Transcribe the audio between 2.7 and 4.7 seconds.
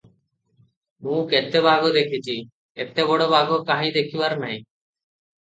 ଏତେ ବଡ଼ ବାଘ କାହିଁ ଦେଖିବାର ନାହିଁ।